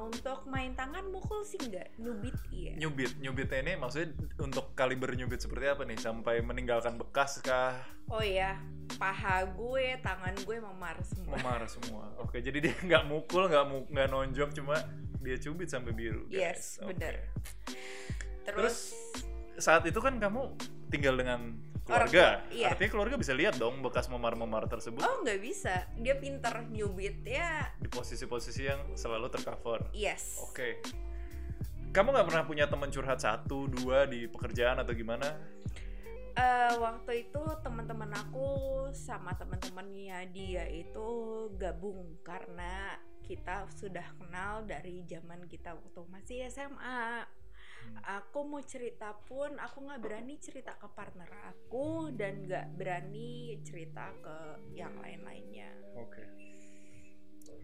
[0.01, 2.73] untuk main tangan mukul sih nggak nyubit iya.
[2.79, 5.99] Nyubit nyubitnya ini maksudnya untuk kaliber nyubit seperti apa nih?
[5.99, 7.79] Sampai meninggalkan bekas kah?
[8.11, 8.59] Oh ya
[8.99, 11.35] paha gue tangan gue memar semua.
[11.39, 12.05] Memar semua.
[12.21, 14.77] Oke jadi dia nggak mukul nggak mu- nggak nonjok cuma
[15.25, 16.37] dia cubit sampai biru guys.
[16.37, 16.93] yes Oke.
[16.93, 17.15] bener
[18.45, 18.53] terus?
[18.53, 18.79] Terus
[19.57, 20.53] saat itu kan kamu
[20.93, 22.11] tinggal dengan keluarga.
[22.11, 22.69] tua, iya.
[22.73, 25.05] artinya keluarga bisa lihat dong bekas memar-memar tersebut.
[25.05, 25.85] Oh nggak bisa.
[26.01, 29.93] Dia pinter nyubit ya di posisi-posisi yang selalu tercover.
[29.93, 30.41] Yes.
[30.41, 30.81] Oke.
[31.95, 35.31] Kamu nggak pernah punya teman curhat satu dua di pekerjaan atau gimana?
[36.35, 38.51] Eh, waktu itu teman-teman aku
[38.91, 41.07] sama teman-temannya dia itu
[41.55, 47.23] gabung karena kita sudah kenal dari zaman kita waktu masih SMA.
[48.05, 54.13] Aku mau cerita pun aku nggak berani cerita ke partner aku dan nggak berani cerita
[54.21, 54.37] ke
[54.77, 55.73] yang lain-lainnya.
[55.97, 56.21] Oke.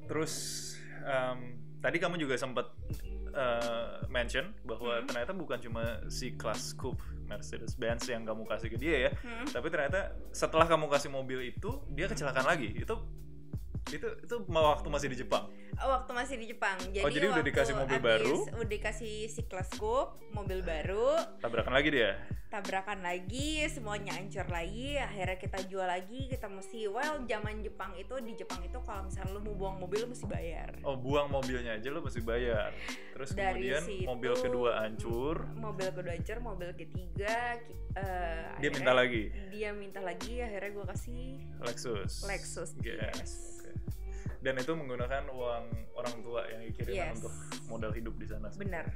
[0.09, 0.33] Terus
[1.05, 1.39] em,
[1.79, 2.73] tadi kamu juga sempat
[3.31, 5.07] eh, mention bahwa Hmm.
[5.07, 6.99] ternyata bukan cuma si kelas coupe
[7.31, 9.47] Mercedes Benz yang kamu kasih ke dia ya, Hmm.
[9.47, 12.75] tapi ternyata setelah kamu kasih mobil itu dia kecelakaan lagi.
[12.75, 12.99] Itu
[13.89, 15.49] itu itu mau waktu masih di Jepang.
[15.73, 16.77] Waktu masih di Jepang.
[16.85, 18.37] Jadi, Oh, jadi udah dikasih mobil abis- baru?
[18.53, 21.17] Udah dikasih si kelas coupe, mobil baru.
[21.39, 22.13] Tabrakan lagi dia.
[22.51, 28.11] tabrakan lagi semuanya hancur lagi akhirnya kita jual lagi kita mesti well zaman Jepang itu
[28.19, 31.79] di Jepang itu kalau misalnya lu mau buang mobil lu mesti bayar Oh, buang mobilnya
[31.79, 32.75] aja lo mesti bayar.
[33.15, 37.55] Terus Dari kemudian situ, mobil kedua hancur, mobil kedua hancur mobil ketiga
[37.95, 41.23] eh, dia minta lagi dia minta lagi akhirnya gue kasih
[41.63, 42.27] Lexus.
[42.27, 42.83] Lexus Yes.
[42.83, 43.33] GS.
[44.41, 47.21] Dan itu menggunakan uang orang tua yang dikirimkan Yes.
[47.21, 47.35] untuk
[47.69, 48.49] modal hidup di sana.
[48.57, 48.89] benar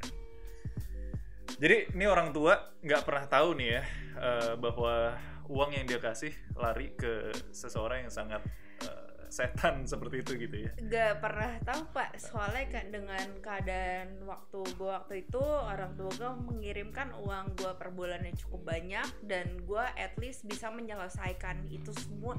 [1.54, 3.82] Jadi ini orang tua nggak pernah tahu nih ya
[4.18, 5.14] eh, bahwa
[5.46, 8.42] uang yang dia kasih lari ke seseorang yang sangat
[8.82, 10.72] eh, setan seperti itu gitu ya.
[10.80, 16.32] Gak pernah tahu pak soalnya kan dengan keadaan waktu gue waktu itu orang tua gue
[16.42, 22.34] mengirimkan uang gue per bulannya cukup banyak dan gue at least bisa menyelesaikan itu semua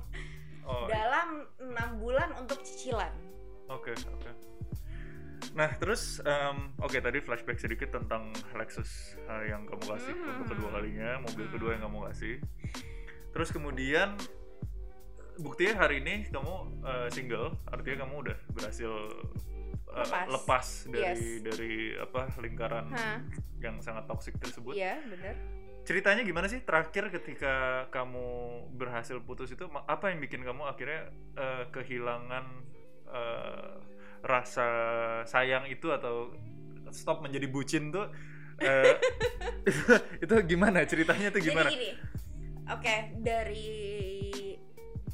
[0.65, 1.27] Oh, dalam
[1.59, 3.13] enam bulan untuk cicilan.
[3.67, 4.31] Oke, oke.
[5.53, 10.25] Nah, terus em, oke tadi flashback sedikit tentang Lexus eh, yang kamu kasih Mhm.
[10.27, 12.35] untuk kedua kalinya, mobil kedua yang kamu kasih.
[13.29, 14.17] Terus kemudian
[15.37, 18.91] buktinya hari ini kamu eh, single, artinya kamu udah berhasil
[19.85, 20.27] eh, Lepas.
[20.27, 21.45] lepas dari Yes.
[21.45, 23.19] dari apa lingkaran Hah,
[23.59, 24.73] yang sangat toksik tersebut.
[24.73, 25.35] iya bener.
[25.85, 28.25] Ceritanya gimana sih terakhir ketika kamu
[28.73, 32.45] berhasil putus itu apa yang bikin kamu akhirnya eh, kehilangan
[33.13, 33.73] eh,
[34.25, 34.69] rasa
[35.29, 36.33] sayang itu atau
[36.89, 38.09] stop menjadi bucin tuh
[38.65, 38.97] eh,
[40.25, 41.69] itu gimana ceritanya tuh gimana?
[41.69, 41.89] Jadi gini,
[42.65, 43.69] oke dari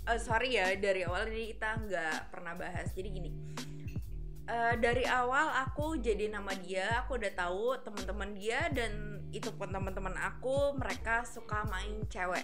[0.07, 2.87] eh, sorry ya dari awal ini kita nggak pernah bahas.
[2.95, 3.29] Jadi gini,
[4.47, 9.71] eh, dari awal aku jadi nama dia, aku udah tahu teman-teman dia dan itu pun
[9.71, 12.43] teman-teman aku mereka suka main cewek.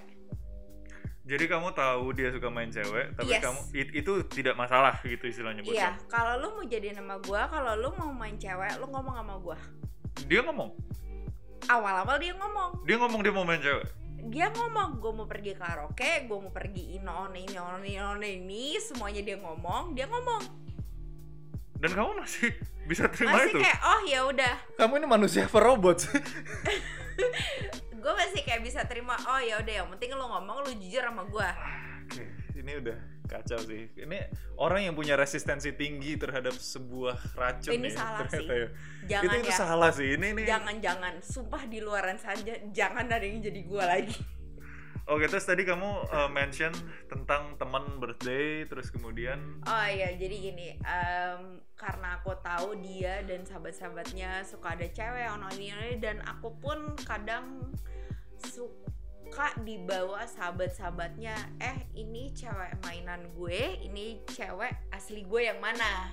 [1.27, 3.43] Jadi kamu tahu dia suka main cewek, tapi Yes.
[3.43, 7.51] kamu it- itu tidak masalah gitu istilahnya buat Iya, kalau lu mau jadi nama gua,
[7.51, 9.59] kalau lu mau main cewek, lu ngomong sama gua.
[10.23, 10.71] Dia ngomong,
[11.67, 13.87] Awal-awal dia ngomong, dia ngomong dia mau main cewek.
[14.27, 19.23] dia ngomong gue mau pergi karaoke, gue mau pergi ino ini ini ono ini, semuanya
[19.23, 20.66] dia ngomong, dia ngomong.
[21.77, 22.49] Dan kamu masih
[22.89, 23.59] bisa terima Masih itu.
[23.61, 26.17] kayak oh ya udah, Kamu ini manusia apa robot sih?
[27.97, 31.27] gue masih kayak bisa terima oh ya udah yang penting lu ngomong lu jujur sama
[31.27, 31.49] gue.
[32.07, 32.23] Oke,
[32.55, 33.91] ini udah kacau sih.
[33.93, 34.17] Ini
[34.57, 38.47] orang yang punya resistensi tinggi terhadap sebuah racun Ini ya, salah ternyata sih.
[38.47, 38.67] ya.
[39.07, 39.57] Jangan itu itu ya.
[39.59, 40.07] salah sih.
[40.15, 40.41] Ini ini.
[40.47, 44.17] Jangan-jangan, sumpah di luaran saja, jangan ada yang jadi gue lagi.
[45.07, 46.75] Oke, terus tadi kamu uh, mention
[47.07, 53.47] tentang teman birthday, terus kemudian Oh iya, jadi gini, em, karena aku tahu dia dan
[53.47, 57.71] sahabat-sahabatnya suka ada cewek ini ini, dan aku pun kadang
[58.35, 66.11] suka dibawa sahabat-sahabatnya, eh ini cewek mainan gue, ini cewek asli gue yang mana?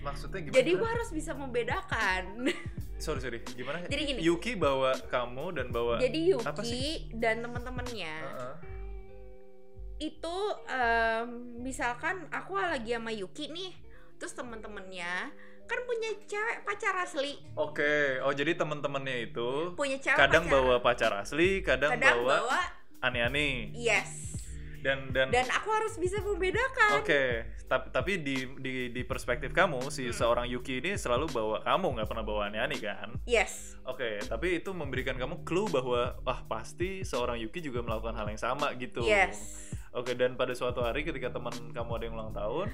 [0.00, 0.56] Maksudnya gimana?
[0.56, 2.22] Jadi gue harus bisa membedakan.
[3.04, 3.84] sorry sorry, gimana?
[3.88, 4.20] Jadi gini.
[4.20, 5.96] Yuki bawa kamu dan bawa.
[5.96, 8.54] Jadi apa Yuki dan teman-temannya Heeh.
[10.00, 11.28] itu em,
[11.60, 13.72] misalkan aku lagi sama Yuki nih,
[14.16, 15.28] terus teman-temannya
[15.64, 20.54] kan punya cewek pacar asli, Oke, oh jadi teman-temannya itu punya cewek kadang pacar.
[20.58, 22.60] bawa pacar asli, kadang, kadang bawa, bawa
[23.06, 23.70] aneh-aneh.
[23.78, 24.39] yes
[24.80, 29.92] Dan dan, dan aku harus bisa membedakan Oke, tapi tapi di di di perspektif kamu
[29.92, 30.16] si Hmm.
[30.16, 33.12] seorang Yuki ini selalu bawa kamu nggak pernah bawa aneh-aneh kan?
[33.24, 38.26] yes Oke, tapi itu memberikan kamu clue bahwa wah pasti seorang Yuki juga melakukan hal
[38.26, 39.04] yang sama gitu.
[39.04, 42.66] yes Oke, dan pada suatu hari ketika teman kamu ada yang ulang tahun,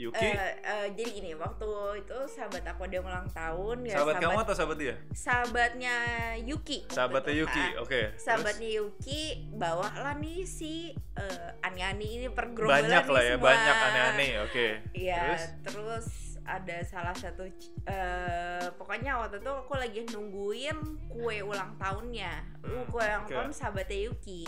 [0.00, 1.68] Yuki, Eh, eh, jadi gini waktu
[2.00, 4.94] itu sahabat aku ada yang ulang tahun ya sahabat, kamu atau sahabat dia?
[5.12, 5.94] sahabatnya
[6.40, 7.64] Yuki Sahabatnya itu, Yuki.
[7.76, 8.00] Oke.
[8.08, 13.46] terus sahabatnya Yuki bawa lah nih si eh, ani-ani ini pergerombolan banyak lah ya, semua.
[13.46, 14.30] banyak aneh-aneh.
[14.42, 14.66] Oke.
[14.92, 16.06] Iya, Terus terus?
[16.40, 17.46] ada salah satu
[17.86, 22.32] eh, pokoknya waktu itu aku lagi nungguin kue ulang tahunnya.
[22.64, 23.30] Hmm, kue ulang oke.
[23.30, 24.42] tahun sahabatnya Yuki.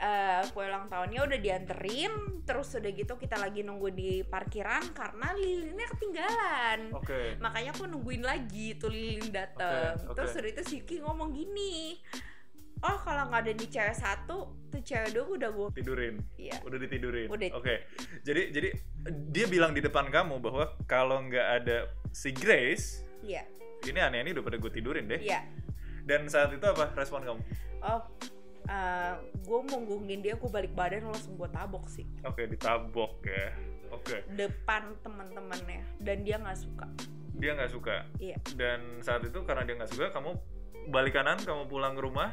[0.00, 5.36] Eh, kue ulang tahunnya udah dianterin, terus udah gitu kita lagi nunggu di parkiran karena
[5.36, 6.88] lilinnya ketinggalan.
[6.96, 7.36] Oke.
[7.36, 10.00] Makanya aku nungguin lagi tuh lilin dateng.
[10.00, 10.16] Oke, oke.
[10.16, 12.00] Terus udah itu si Yuki ngomong gini.
[12.80, 16.16] Oh kalau nggak ada nih cewek satu, tuh cewek dua udah gue Tidurin.
[16.40, 16.56] Iya.
[16.64, 17.28] Udah ditidurin.
[17.28, 17.48] Udah.
[17.60, 17.84] Oke.
[18.24, 18.68] Jadi jadi
[19.28, 23.44] dia bilang di depan kamu bahwa kalau nggak ada si Grace, Iya,
[23.84, 25.20] ini aneh-aneh udah pada gue tidurin deh.
[25.20, 25.44] iya.
[26.08, 27.44] Dan saat itu apa respon kamu?
[27.84, 28.00] Oh,
[29.42, 33.50] gue mau gungging dia, gue balik badan langsung gue tabok sih Oke, ditabok ya.
[33.90, 34.22] Oke.
[34.38, 36.86] depan teman-temannya dan dia nggak suka.
[37.34, 38.06] Dia nggak suka.
[38.22, 38.38] Iya.
[38.54, 40.38] Dan saat itu karena dia nggak suka, kamu
[40.94, 42.30] balik kanan, kamu pulang ke rumah,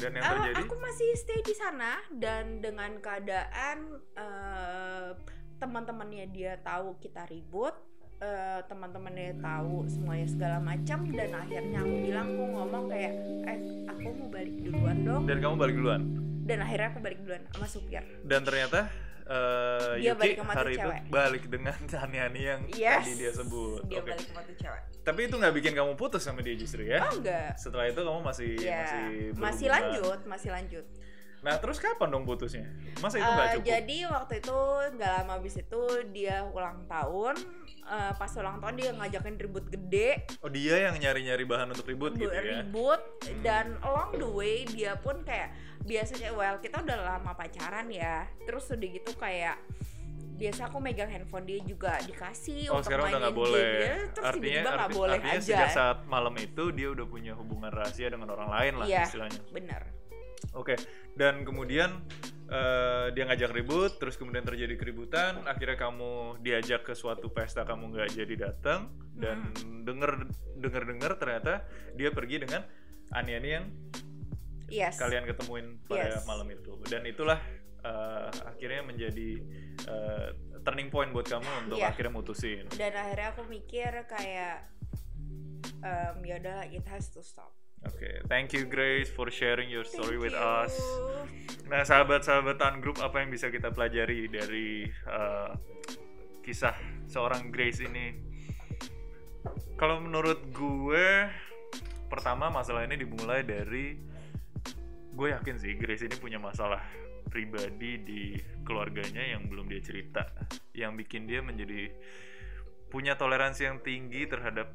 [0.00, 5.10] dan yang Eh, terjadi aku masih stay di sana dan dengan keadaan eh,
[5.60, 7.76] teman-temannya dia tahu kita ribut,
[8.18, 13.12] eh, teman-temannya tahu semuanya segala macam dan akhirnya aku bilang aku ngomong kayak,
[13.44, 16.02] eh aku mau balik duluan dong dan kamu balik duluan.
[16.44, 18.02] dan akhirnya aku balik duluan sama supir.
[18.22, 18.80] Dan ternyata
[19.24, 21.00] eh, Dia Yuki balik sama hari itu cewek.
[21.08, 23.00] balik dengan aneh-aneh yang Yes.
[23.00, 23.80] tadi dia sebut.
[23.86, 24.08] Dia Oke.
[24.10, 24.82] balik sama tuh cewek.
[25.00, 27.00] Tapi itu nggak bikin kamu putus sama dia justru ya?
[27.02, 27.56] Oh enggak.
[27.56, 29.04] Setelah itu kamu masih Ya, masih
[29.36, 30.84] masih lanjut, masih lanjut.
[31.44, 32.64] Nah terus kapan dong putusnya?
[32.98, 33.68] Masa itu Eh, nggak cukup?
[33.68, 34.58] jadi waktu itu
[34.90, 35.80] nggak lama abis itu
[36.10, 37.36] dia ulang tahun
[37.84, 42.16] Eh, pas ulang tahun dia ngajakin ribut gede Oh dia yang nyari-nyari bahan untuk ribut
[42.16, 42.64] gitu ya?
[42.64, 42.96] ribut
[43.38, 45.52] dan along the way dia pun kayak
[45.82, 49.60] biasanya well kita udah lama pacaran ya terus udah gitu kayak
[50.34, 53.60] biasa aku megang handphone dia juga dikasih Oh untuk sekarang udah mainin nggak boleh.
[53.62, 57.06] game dia, terus artinya nggak arti- boleh artinya aja sejak saat malam itu dia udah
[57.06, 59.02] punya hubungan rahasia dengan orang lain lah Iya.
[59.04, 59.40] istilahnya.
[59.50, 59.82] bener
[60.52, 60.76] Oke.
[61.16, 62.04] Dan kemudian
[62.44, 65.48] eh, dia ngajak ribut, terus kemudian terjadi keributan.
[65.48, 68.92] Akhirnya kamu diajak ke suatu pesta, kamu nggak jadi datang.
[69.16, 69.86] Dan Hmm.
[69.88, 70.28] denger
[70.60, 72.60] denger denger ternyata dia pergi dengan
[73.10, 73.66] Ani-Ani yang
[74.66, 76.24] yes kalian ketemuin pada Yes.
[76.24, 77.36] malam itu dan itulah
[77.80, 79.30] eh, akhirnya menjadi
[79.84, 80.28] eh,
[80.64, 81.92] turning point buat kamu untuk Iya.
[81.92, 84.72] akhirnya mutusin dan akhirnya aku mikir kayak
[85.84, 87.52] um, ya udah it has to stop
[87.88, 90.42] oke thank you Grace for sharing your story Thank with you.
[90.62, 90.74] us.
[91.64, 95.50] Nah sahabat-sahabatan grup apa yang bisa kita pelajari dari eh,
[96.44, 96.76] kisah
[97.08, 98.12] seorang Grace ini?
[99.80, 101.28] Kalau menurut gue
[102.12, 103.96] pertama masalah ini dimulai dari
[105.14, 106.84] gue yakin sih Grace ini punya masalah
[107.32, 108.22] pribadi di
[108.62, 110.22] keluarganya yang belum dia cerita.
[110.76, 111.90] Yang bikin dia menjadi
[112.92, 114.70] punya toleransi yang tinggi terhadap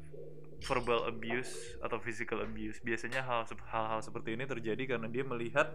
[0.60, 2.80] verbal abuse atau physical abuse.
[2.84, 5.72] Biasanya hal hal-hal seperti ini terjadi karena dia melihat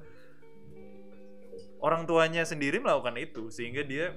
[1.82, 4.16] orang tuanya sendiri melakukan itu sehingga dia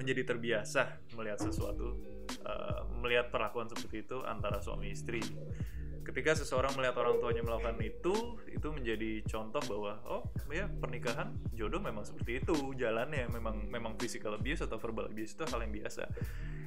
[0.00, 2.00] menjadi terbiasa melihat sesuatu
[2.44, 5.20] uh, melihat perlakuan seperti itu antara suami istri
[6.10, 11.78] ketika seseorang melihat orang tuanya melakukan itu itu menjadi contoh bahwa oh ya pernikahan jodoh
[11.78, 16.10] memang seperti itu jalannya memang memang physical abuse atau verbal abuse itu hal yang biasa.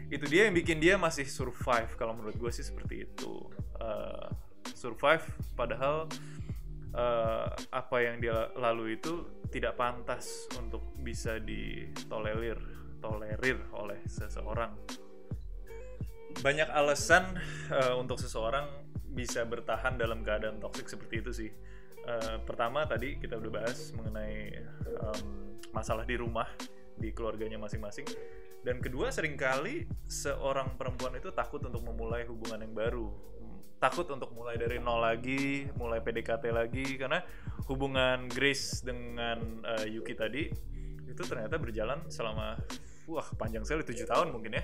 [0.08, 3.52] Itu dia yang bikin dia masih survive kalau menurut gue sih seperti itu.
[3.84, 4.32] Uh,
[4.72, 5.28] survive
[5.60, 6.08] padahal
[6.96, 12.64] uh, apa yang dia lalui itu tidak pantas untuk bisa ditolerir
[13.04, 14.72] tolerir oleh seseorang.
[16.40, 17.36] Banyak alasan
[17.68, 18.83] uh, untuk seseorang
[19.14, 21.50] bisa bertahan dalam keadaan toksik seperti itu sih.
[22.04, 24.60] Uh, pertama tadi kita udah bahas mengenai
[25.00, 26.50] um, masalah di rumah
[26.98, 28.06] di keluarganya masing-masing.
[28.64, 33.08] Dan kedua sering kali seorang perempuan itu takut untuk memulai hubungan yang baru.
[33.80, 37.20] Takut untuk mulai dari nol lagi, mulai PDKT lagi karena
[37.68, 40.48] hubungan Grace dengan uh, Yuki tadi
[41.04, 42.56] itu ternyata berjalan selama
[43.12, 44.64] wah panjang sekali tujuh tahun mungkin ya.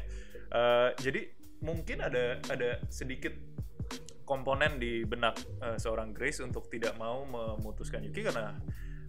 [0.49, 1.27] Uh, jadi
[1.59, 3.35] mungkin ada ada sedikit
[4.29, 8.53] komponen di benak uh, seorang Grace untuk tidak mau memutuskan Yuki karena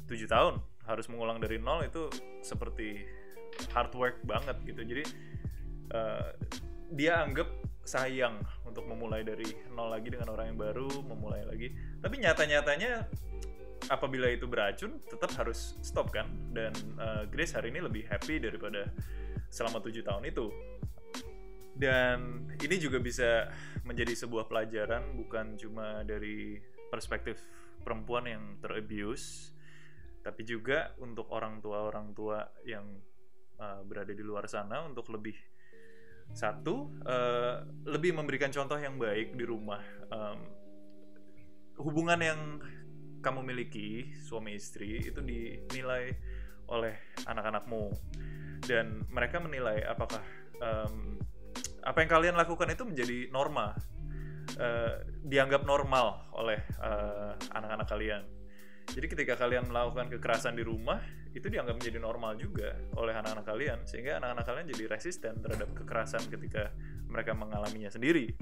[0.08, 0.56] tujuh tahun
[0.88, 2.08] harus mengulang dari nol itu
[2.40, 3.04] seperti
[3.76, 4.80] hard work banget gitu.
[4.80, 5.04] Jadi
[5.92, 6.32] uh,
[6.96, 7.52] dia anggap
[7.84, 9.44] sayang untuk memulai dari
[9.76, 11.68] nol lagi dengan orang yang baru memulai lagi.
[12.00, 13.04] Tapi nyata-nyatanya
[13.92, 16.32] apabila itu beracun tetap harus stop kan?
[16.48, 18.88] Dan uh, Grace hari ini lebih happy daripada
[19.52, 20.48] selama tujuh tahun itu
[21.80, 23.48] dan ini juga bisa
[23.88, 26.60] menjadi sebuah pelajaran bukan cuma dari
[26.92, 27.40] perspektif
[27.80, 29.56] perempuan yang terabuse
[30.20, 32.84] tapi juga untuk orang tua orang tua yang
[33.56, 35.32] uh, berada di luar sana untuk lebih
[36.30, 39.82] satu uh, lebih memberikan contoh yang baik di rumah.
[40.12, 40.40] Um,
[41.80, 42.40] hubungan yang
[43.20, 46.14] kamu miliki suami istri itu dinilai
[46.70, 46.94] oleh
[47.26, 47.90] anak-anakmu.
[48.60, 50.22] Dan mereka menilai apakah
[50.60, 51.18] um,
[51.80, 53.72] apa yang kalian lakukan itu menjadi norma
[54.56, 58.22] uh, dianggap normal oleh uh, anak-anak kalian.
[58.90, 60.98] Jadi ketika kalian melakukan kekerasan di rumah
[61.30, 66.26] itu dianggap menjadi normal juga oleh anak-anak kalian sehingga anak-anak kalian jadi resisten terhadap kekerasan
[66.26, 66.74] ketika
[67.06, 68.34] mereka mengalaminya sendiri.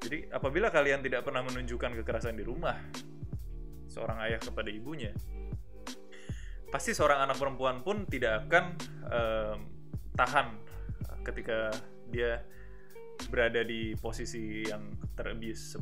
[0.00, 2.76] Jadi apabila kalian tidak pernah menunjukkan kekerasan di rumah
[3.88, 5.12] seorang ayah kepada ibunya
[6.70, 8.64] pasti seorang anak perempuan pun tidak akan
[9.10, 9.58] um,
[10.14, 10.54] tahan
[11.26, 11.74] ketika
[12.08, 12.40] dia
[13.28, 15.76] berada di posisi yang terabuse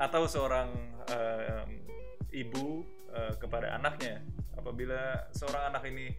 [0.00, 0.70] atau seorang
[1.10, 1.70] um,
[2.30, 4.22] ibu uh, kepada anaknya.
[4.54, 6.12] Apabila seorang anak ini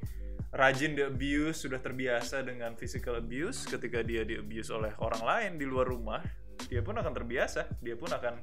[0.52, 5.52] rajin di abuse sudah terbiasa dengan physical abuse ketika dia di abuse oleh orang lain
[5.56, 6.20] di luar rumah
[6.68, 7.80] dia pun akan terbiasa.
[7.82, 8.36] Dia pun akan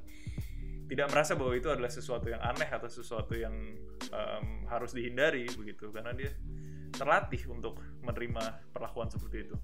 [0.88, 3.54] tidak merasa bahwa itu adalah sesuatu yang aneh atau sesuatu yang
[4.10, 5.92] um, harus dihindari begitu.
[5.92, 6.32] Karena dia
[6.92, 9.56] terlatih untuk menerima perlakuan seperti itu.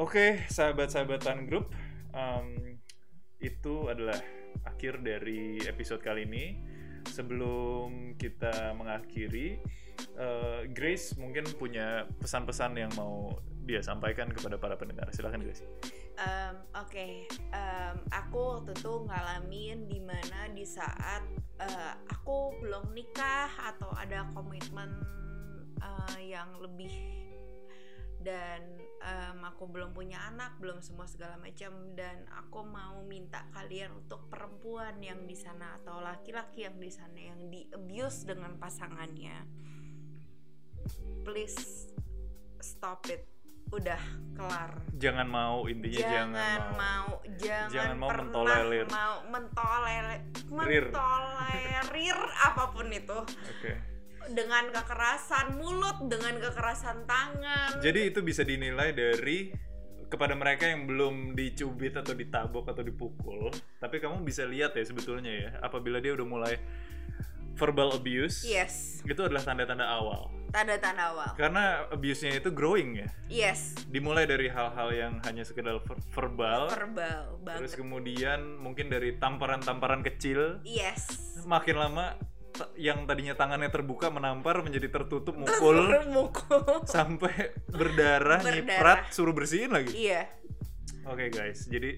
[0.00, 1.76] Oke, sahabat-sahabatan grup,
[2.16, 2.56] um,
[3.36, 4.16] itu adalah
[4.64, 6.56] akhir dari episode kali ini.
[7.04, 9.60] Sebelum kita mengakhiri,
[10.16, 15.04] uh, Grace mungkin punya pesan-pesan yang mau dia sampaikan kepada para pendengar.
[15.12, 15.60] Silakan guys
[16.20, 21.24] Um, Oke, um, aku waktu itu ngalamin di mana di saat
[21.60, 25.00] uh, aku belum nikah atau ada komitmen
[25.80, 27.19] uh, yang lebih
[28.20, 28.60] dan
[29.00, 34.28] um, aku belum punya anak, belum semua segala macam dan aku mau minta kalian untuk
[34.28, 39.36] perempuan yang di sana atau laki-laki yang di sana yang di abuse dengan pasangannya,
[41.24, 41.88] please
[42.60, 43.24] stop it.
[43.70, 44.02] Udah
[44.34, 44.82] kelar.
[44.98, 47.06] Jangan mau intinya jangan, jangan mau, mau
[47.38, 48.86] jangan, Jangan mau pernah mentolerir.
[48.90, 50.20] mau mentolerir
[50.66, 50.86] Rir.
[50.90, 52.18] mentolerir
[52.50, 53.18] apa pun itu.
[53.30, 53.89] Oke
[54.32, 57.82] dengan kekerasan mulut dengan kekerasan tangan.
[57.82, 59.50] Jadi itu bisa dinilai dari
[60.10, 63.46] kepada mereka yang belum dicubit atau ditabok atau dipukul
[63.78, 66.58] tapi kamu bisa lihat ya sebetulnya ya apabila dia udah mulai
[67.54, 69.04] verbal abuse yes.
[69.04, 70.32] itu adalah tanda-tanda awal.
[70.50, 71.30] Tanda-tanda awal.
[71.38, 73.08] Karena abuse-nya itu growing ya.
[73.28, 73.76] Yes.
[73.86, 77.78] Dimulai dari hal-hal yang hanya sekedar ver- verbal verbal terus banget.
[77.78, 81.06] kemudian mungkin dari tamparan-tamparan kecil yes.
[81.44, 82.16] makin lama
[82.76, 85.90] yang tadinya tangannya terbuka menampar menjadi tertutup mukul.
[86.14, 86.84] Mukul.
[86.86, 88.54] Sampai berdarah, Berdarah.
[88.54, 89.92] nyiprat suruh bersihin lagi.
[89.94, 90.28] Iya.
[91.08, 91.66] Oke guys.
[91.66, 91.96] Jadi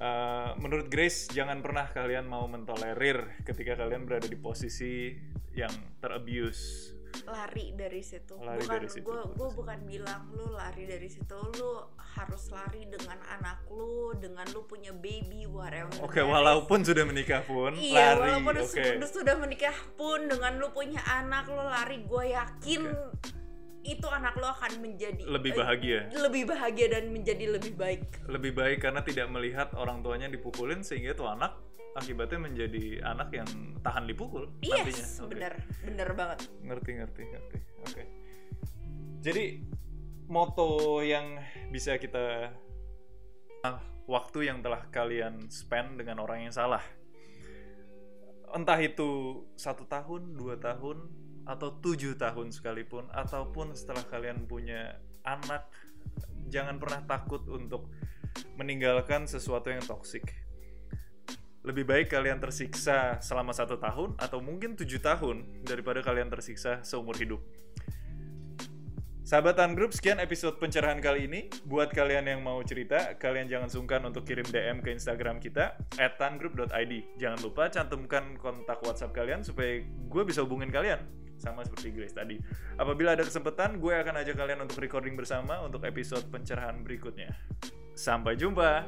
[0.00, 5.14] uh, menurut Grace jangan pernah kalian mau mentolerir ketika kalian berada di posisi
[5.54, 8.34] yang terabuse lari dari situ.
[8.38, 13.66] Lari bukan gue gue bukan bilang lu lari dari situ lu harus lari dengan anak
[13.70, 16.22] lu dengan lu punya baby whatever oke is.
[16.22, 18.70] walaupun sudah menikah pun iya lari walaupun oke.
[18.70, 22.82] sudah, sudah menikah pun dengan lu punya anak lu lari gue yakin
[23.84, 25.98] itu anak lu akan menjadi Lebih eh, bahagia.
[26.16, 28.24] lebih bahagia dan menjadi lebih baik.
[28.24, 31.52] Lebih baik karena tidak melihat orang tuanya dipukulin sehingga tuh anak
[31.94, 33.48] akibatnya menjadi anak yang
[33.80, 34.90] tahan dipukul nantinya.
[34.90, 35.38] Yes Oke.
[35.38, 35.54] bener.
[35.86, 36.38] Bener banget.
[36.62, 37.58] Ngerti ngerti ngerti.
[37.86, 38.02] Oke.
[39.24, 39.44] Jadi
[40.28, 41.38] moto yang
[41.70, 42.52] bisa kita
[43.64, 46.84] Ah, waktu yang telah kalian spend dengan orang yang salah.
[48.52, 51.08] Entah itu satu tahun dua tahun
[51.48, 55.64] atau tujuh tahun sekalipun ataupun setelah kalian punya anak
[56.52, 57.88] jangan pernah takut untuk
[58.60, 60.43] meninggalkan sesuatu yang toksik
[61.64, 67.16] lebih baik kalian tersiksa selama satu tahun atau mungkin tujuh tahun daripada kalian tersiksa seumur
[67.16, 67.40] hidup.
[69.24, 71.48] Sahabatan grup, sekian episode pencerahan kali ini.
[71.64, 76.92] Buat kalian yang mau cerita, kalian jangan sungkan untuk kirim DM ke Instagram kita @tangroup.id.
[77.16, 81.00] Jangan lupa cantumkan kontak WhatsApp kalian supaya gue bisa hubungin kalian.
[81.40, 82.36] Sama seperti Grace tadi.
[82.76, 87.32] Apabila ada kesempatan, gue akan ajak kalian untuk recording bersama untuk episode pencerahan berikutnya.
[87.96, 88.84] Sampai jumpa.